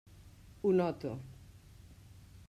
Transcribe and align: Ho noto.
Ho 0.61 0.71
noto. 0.77 1.11